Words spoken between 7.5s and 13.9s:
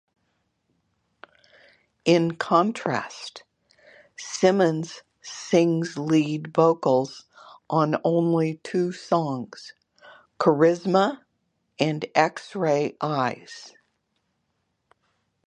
on only two songs: "Charisma" and "X-Ray Eyes".